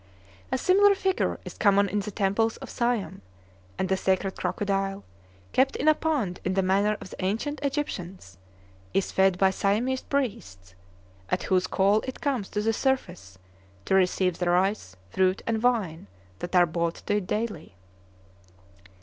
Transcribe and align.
A 0.51 0.57
similar 0.57 0.95
figure 0.95 1.39
is 1.45 1.59
common 1.59 1.87
in 1.87 1.99
the 1.99 2.09
temples 2.09 2.57
of 2.57 2.71
Siam; 2.71 3.21
and 3.77 3.91
a 3.91 3.95
sacred 3.95 4.35
crocodile, 4.35 5.03
kept 5.53 5.75
in 5.75 5.87
a 5.87 5.93
pond 5.93 6.39
in 6.43 6.55
the 6.55 6.63
manner 6.63 6.97
of 6.99 7.11
the 7.11 7.23
ancient 7.23 7.59
Egyptians, 7.61 8.39
is 8.95 9.11
fed 9.11 9.37
by 9.37 9.51
Siamese 9.51 10.01
priests, 10.01 10.73
at 11.29 11.43
whose 11.43 11.67
call 11.67 12.01
it 12.07 12.19
comes 12.19 12.49
to 12.49 12.63
the 12.63 12.73
surface 12.73 13.37
to 13.85 13.93
receive 13.93 14.39
the 14.39 14.49
rice, 14.49 14.95
fruit, 15.11 15.43
and 15.45 15.61
wine 15.61 16.07
that 16.39 16.55
are 16.55 16.65
brought 16.65 16.95
to 16.95 17.17
it 17.17 17.27
daily. 17.27 17.75